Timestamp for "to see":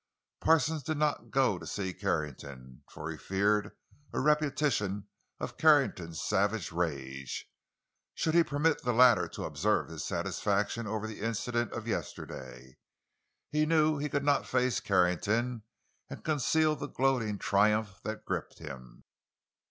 1.59-1.93